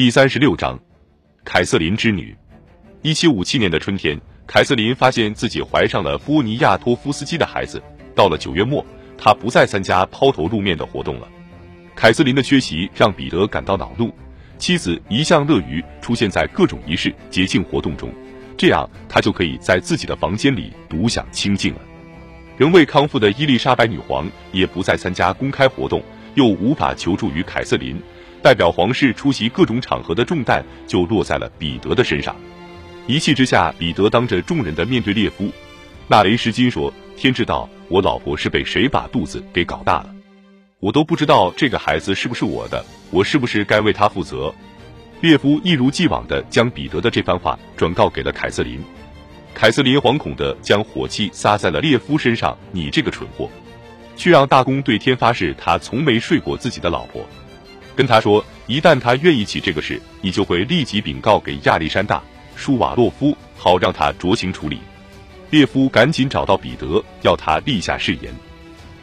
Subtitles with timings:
[0.00, 0.80] 第三十六章，
[1.44, 2.34] 凯瑟琳之女。
[3.02, 7.82] 一七五七年的春天，凯瑟琳发现自己怀上了波尼亚托夫斯基的孩子。
[8.14, 8.82] 到了九月末，
[9.18, 11.28] 她不再参加抛头露面的活动了。
[11.94, 14.10] 凯瑟琳的缺席让彼得感到恼怒。
[14.56, 18.10] 妻子一向乐于出现在各种仪式、节庆活动中，
[18.56, 21.80] 这样他就可以在自己的房间里独享清静了。
[22.56, 26.02] 仍未康复的伊丽莎白女皇也不再参加公开活动，
[26.36, 28.00] 又无法求助于凯瑟琳，
[28.42, 32.34] 代表皇室出席各种场合的重担就落在了彼得的身上。
[33.06, 35.50] 一气之下，彼得当着众人的面对列夫
[36.08, 40.14] 纳雷什金说：“天知道我老婆是被谁把肚子给搞大了。”
[40.80, 44.52] 我都不知道这个孩子是不是我的，我是不是该为他负责？
[45.20, 48.82] 列夫一如既往地将彼得的这番话转告给了凯瑟琳。
[49.52, 53.50] 凯瑟琳惶恐地将火气撒在了列夫身上：“你这个蠢货，
[54.16, 57.22] 去让大公对天发誓，他从没睡过自己的老婆。
[58.00, 62.16] 跟他说，一旦他愿意起这个事，你就会立即禀告给亚历山大·
[62.56, 64.78] 舒瓦洛夫，好让他酌情处理。”
[65.52, 68.32] 列夫赶紧找到彼得，要他立下誓言。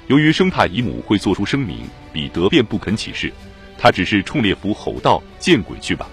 [0.08, 3.32] 由于生怕姨母会做出声明，彼得便不肯起誓。
[3.78, 6.10] 他只是冲列夫吼道：“见鬼去吧！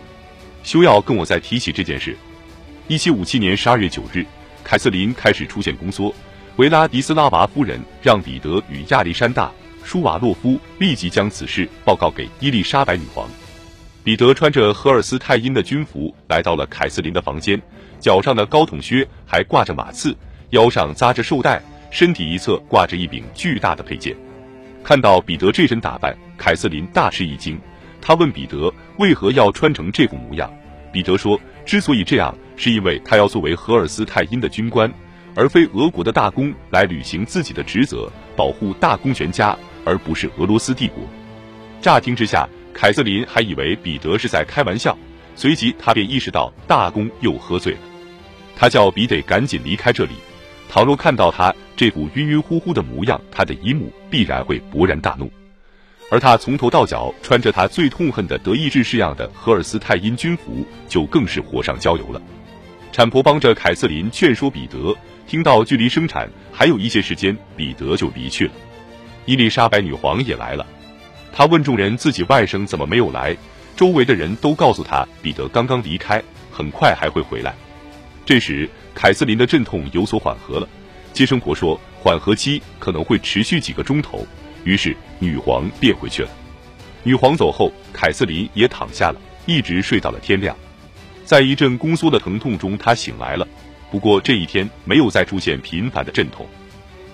[0.63, 2.15] 休要跟我再提起这件事。”
[2.87, 4.27] 一七五七年十二月九日，
[4.63, 6.15] 凯瑟琳开始出现宫缩。
[6.57, 9.47] 维拉迪斯拉娃夫人让彼得与亚历山大·
[9.85, 13.29] 舒瓦洛夫立即将此事报告给伊丽莎白女皇。
[14.03, 17.61] 彼得穿着荷尔斯泰因的军服来到了凯瑟琳的房间，
[18.01, 20.17] 脚上的高筒靴还挂着马刺，
[20.51, 21.63] 腰上扎着绶带。
[21.91, 24.17] 身体一侧挂着一柄巨大的佩剑，
[24.83, 27.57] 看到彼得这身打扮，凯瑟琳大吃一惊。
[28.01, 30.53] 她问彼得为何要穿成这副模样。
[30.93, 34.93] 彼得说，之所以这样，是因为他要作为荷尔斯泰因的军官，
[35.37, 41.05] 而非俄国的大公，来履行自己的职责，保护大公全家，而不是俄罗斯帝国。
[41.81, 44.97] 乍听之下，凯瑟琳还以为彼得是在开玩笑，
[45.37, 47.79] 随即他便意识到大公又喝醉了。
[48.57, 50.13] 他叫彼得赶紧离开这里。
[50.69, 55.31] 倘若看到他这副晕晕乎乎的模样，他的姨母必然会勃然大怒，
[56.11, 62.21] 而他从头到脚穿着他最痛恨的德意志式样的荷尔斯泰因军服，就更是火上浇油了。
[62.91, 64.97] 产婆帮着凯瑟琳劝说彼得，
[65.29, 68.53] 听到距离生产还有一些时间，彼得就离去了。
[69.27, 70.67] 伊丽莎白女皇也来了，
[71.33, 73.37] 她问众人自己外甥怎么没有来，
[73.77, 77.55] 周围的人都告诉她彼得刚刚离开，很快还会回来。
[78.25, 78.69] 这时。
[78.97, 80.69] 凯瑟琳的阵痛有所缓和了，
[81.13, 84.25] 接生婆说缓和期可能会持续几个钟头，
[84.63, 86.29] 于是女皇便回去了。
[87.03, 90.57] 女皇走后，凯瑟琳也躺下了，一直睡到了天亮。
[91.25, 93.45] 在一阵宫缩的疼痛中，她醒来了。
[93.91, 96.47] 不过这一天没有再出现频繁的阵痛。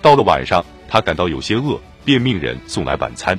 [0.03, 3.37] 到了晚上，她感到有些饿，便命人送来晚餐。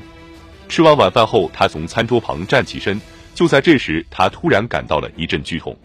[0.68, 3.00] 吃完晚饭后，他从餐桌旁站起身，
[3.34, 5.76] 就在这时，他突然感到了一阵剧痛。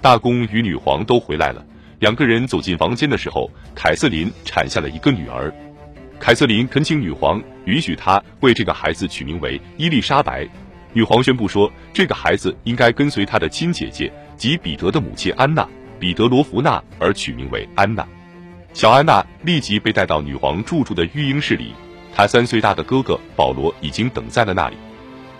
[0.00, 1.64] 大公与女皇都回来了。
[1.98, 5.52] 两个人走进房间的时候，凯瑟琳产下了一个女儿。
[6.20, 10.46] 凯瑟琳恳请女皇允许她为这个孩子取名为伊丽莎白。
[10.92, 15.62] 女皇宣布说，这个孩子应该跟随她的亲姐姐及彼得的母亲安娜·
[15.98, 18.06] 彼得罗弗娜而取名为安娜。
[18.72, 21.72] 小安娜立即被带到女皇住处的育婴室里，
[22.14, 24.76] 他三岁大的哥哥保罗已经等在了那里。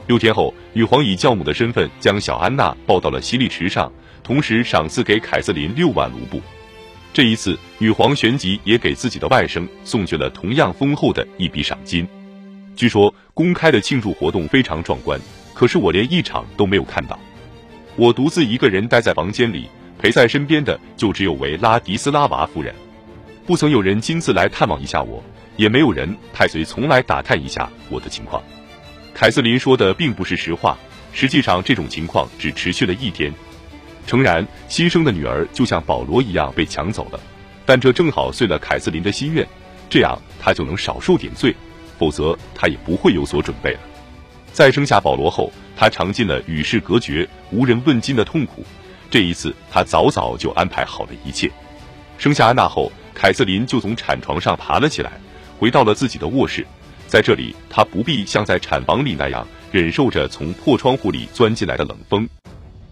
[0.06, 3.90] 六天后，女皇以教母的身份将小安娜抱到了洗礼池上。
[4.20, 6.38] 同时赏赐给凯瑟琳六万卢布。
[7.14, 12.06] 这一次，女皇旋即也给自己的外甥送去了同样丰厚的一笔赏金。
[12.76, 15.18] 据说公开的庆祝活动非常壮观，
[15.54, 17.18] 可是我连一场都没有看到。
[17.96, 19.66] 我独自一个人待在房间里，
[19.98, 22.74] 陪在身边的就只有维拉迪斯拉娃夫人。
[23.46, 25.24] 不曾有人亲自来探望一下我，
[25.58, 28.42] 也没有人派随从来打探一下我的情况。
[29.12, 30.78] 凯瑟琳说的并不是实话，
[31.12, 33.30] 实际上这种情况只持续了一天。
[34.06, 37.20] 诚然，新生的女儿就像保罗一样被抢走了，
[37.66, 39.46] 但这正好遂了凯瑟琳的心愿，
[39.91, 41.54] 这样她就能少受点罪，
[41.98, 43.80] 否则她也不会有所准备了。
[44.52, 48.64] 在生下保罗后，她尝尽了与世隔绝、无人问津的痛苦。
[49.10, 51.50] 这一次，她早早就安排好了一切。
[52.16, 55.12] 生下安娜后，凯瑟琳就从产床上爬了起来，
[55.58, 56.66] 回到了自己的卧室。
[57.06, 62.28] 在这里，她不必像在产房里那样忍受着从破窗户里钻进来的冷风。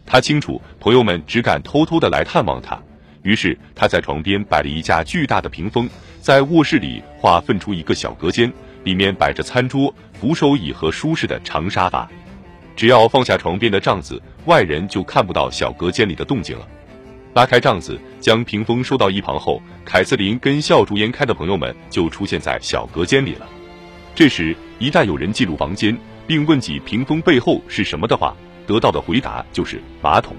[0.08, 2.80] 他清楚朋友们只敢偷偷的来探望他，
[3.22, 5.90] 于是他在床边摆了一架巨大的屏风，
[6.20, 8.52] 在卧室里划分出一个小隔间，
[8.84, 12.08] 里面摆着餐桌、扶手椅和舒适的长沙发。
[12.76, 16.68] 只要放下床边的帐子，外人就看不到小隔间里的动静了。
[17.36, 23.46] 拉开帐子，将屏风收到一旁后，凯瑟琳跟笑逐颜开的朋友们就出现在小隔间里了。
[24.14, 25.94] 这时，一旦有人进入房间，
[26.26, 28.34] 并问起屏风背后是什么的话，
[28.66, 30.34] 得到的回答就是马桶。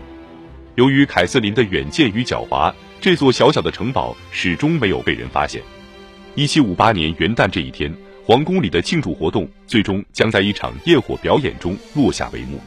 [0.74, 5.62] 由于凯瑟琳的远见与狡猾，这座小小的城堡始终没有被人发现。
[6.34, 7.94] 一七五八年元旦这一天，
[8.26, 12.60] 皇宫里的庆祝活动最终将在一场焰火表演中落下帷幕。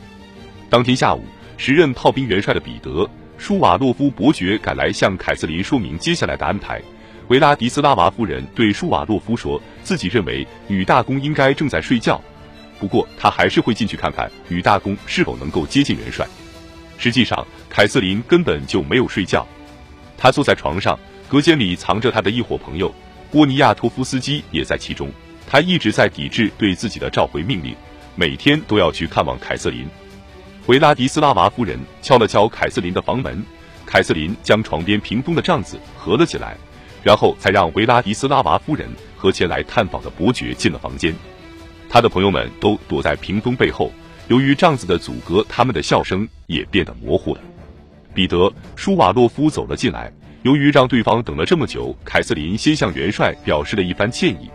[0.69, 1.25] 当天下午，
[1.57, 2.91] 时任炮兵元帅的彼得·
[3.41, 6.79] 舒瓦洛夫伯爵赶来向凯瑟琳说明接下来的安排。
[7.29, 12.21] 维拉迪斯拉娃夫人对舒瓦洛夫说，自己认为女大公应该正在睡觉，
[12.79, 16.27] 不过她还是会进去看看女大公是否能够接近元帅。
[16.99, 19.47] 实际上，凯瑟琳根本就没有睡觉，
[20.19, 22.95] 她坐在床上，隔间里藏着她的一伙朋友，
[23.31, 25.11] 波尼亚托夫斯基也在其中。
[25.49, 27.75] 他一直在抵制对自己的召回命令，
[28.15, 29.89] 每天都要去看望凯瑟琳。
[30.67, 33.43] 维拉迪斯拉娃夫人敲了敲凯瑟琳的房门，
[33.87, 36.57] 凯瑟琳将床边屏风的帐子合了起来，
[37.03, 41.15] 然后才让维拉迪斯拉娃夫人和前来探访的伯爵进了房间。
[41.89, 43.93] 他的朋友们都躲在屏风背后。
[44.29, 47.41] 由于帐子的阻隔，他们的笑声也变得模糊了。
[48.15, 50.13] 彼得·舒瓦洛夫走了进来。
[50.43, 54.49] 由于让对方等了这么久，凯瑟琳先向元帅表示了一番歉意，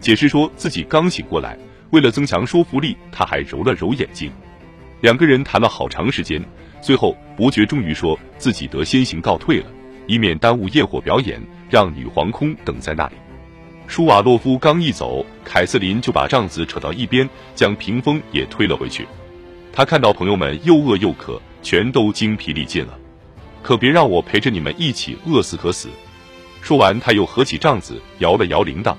[0.00, 1.56] 解释说自己刚醒过来。
[1.90, 4.32] 为了增强说服力，他还揉了揉眼睛。
[5.00, 6.42] 两个人谈了好长时间，
[6.82, 9.66] 最后伯爵终于说自己得先行告退了，
[10.06, 13.14] 以免耽误焰火表演，让女皇空等在那里。
[13.86, 19.06] 舒瓦洛夫刚一走，凯瑟琳就把帐子扯到一边，将屏风也推了回去。
[19.72, 22.98] 他看到朋友们又饿又渴，全都精疲力尽了，
[23.62, 25.88] 可别让我陪着你们一起饿死渴死。
[26.60, 28.94] 说完，他又合起帐子，摇了摇铃铛。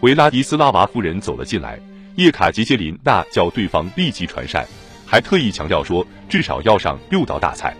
[0.00, 1.78] 维拉迪斯拉娃夫人走了进来，
[2.16, 4.66] 叶卡捷捷琳娜叫对方立即传膳，
[5.06, 7.74] 还特意强调说至少要上六道大菜。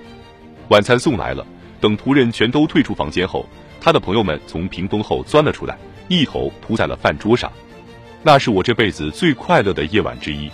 [0.69, 1.47] 晚餐送来了，
[1.81, 3.47] 等仆人全都退出房间后，
[3.81, 5.77] 他的朋友们从屏风后钻了出来，
[6.09, 7.53] 一头扑在了饭桌上。
[8.23, 10.51] 那是我这辈子最快乐的夜晚之一。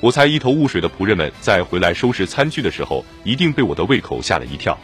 [0.00, 4.78] 我猜一头雾水的仆人们在回来收拾餐具的时候，一定被我的胃口吓了一跳。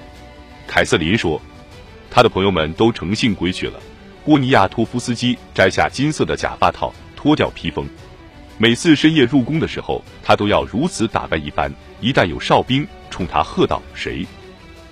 [0.67, 1.41] 凯瑟琳说，
[2.11, 3.81] 他的朋友们都诚信归去了。
[4.25, 7.89] 波尼亚托夫斯基摘下金色的假发套，脱掉披风。
[8.61, 11.73] 每次深夜入宫的时候，他都要如此打扮一番。
[12.01, 14.27] 一旦有哨兵冲他喝道“谁”，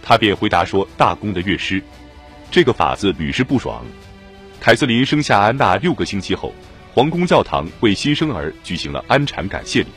[0.00, 1.82] 他便回答说：“大公的乐师。”
[2.48, 3.84] 这个法子屡试不爽。
[4.60, 6.54] 凯瑟琳生下安娜六个星期后，
[6.94, 9.88] 皇宫教堂为新生儿举行了安产感谢礼。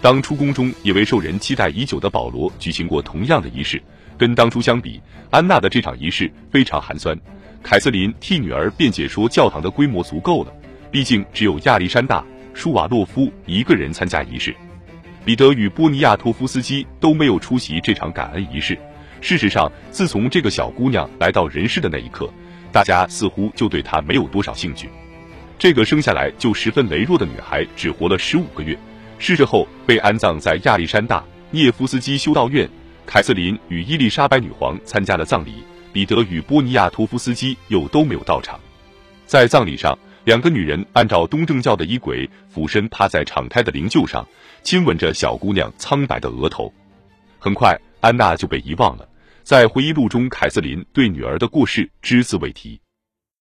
[0.00, 3.82] 当初宫中，也为受人期待已久的保罗举行过同样的仪式。
[4.16, 5.00] 跟当初相比，
[5.30, 7.18] 安娜的这场仪式非常寒酸。
[7.64, 10.52] 凯瑟琳替女儿辩解说，教堂的规模足够了，
[10.90, 12.20] 毕竟只有亚历山大·
[12.54, 14.54] 舒瓦洛夫一个人参加仪式。
[15.24, 18.78] 彼得与波尼亚托夫斯基都没有出席这场感恩仪式。
[19.20, 22.28] 事实上，自从这个小姑娘来到人世的那一刻，
[22.72, 24.88] 大家似乎就对她没有多少兴趣。
[25.58, 28.76] 这个生下来就十分羸弱的女孩，只活了十五个月。
[29.20, 31.22] 逝世后被安葬在亚历山大
[31.52, 32.68] 涅夫斯基修道院。
[33.06, 35.62] 凯瑟琳与伊丽莎白女皇参加了葬礼，
[35.92, 38.58] 彼得与波尼亚托夫斯基又都没有到场。
[39.24, 44.26] 在葬礼上，两个女人按照东正教的衣轨，俯身趴在敞开的灵柩上，
[44.62, 46.72] 亲吻着小姑娘苍白的额头。
[47.40, 49.08] 很快，安娜就被遗忘了。
[49.42, 52.80] 在回忆录中，凯瑟琳对女儿的过世只字未提。